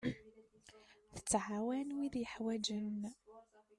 Tettɛawan 1.13 1.87
wid 1.97 2.13
yeḥwaǧen. 2.21 2.99